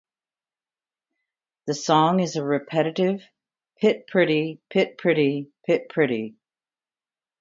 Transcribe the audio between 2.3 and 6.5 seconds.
a repetitive "pit-pretty, pit-pretty, pit-pretty".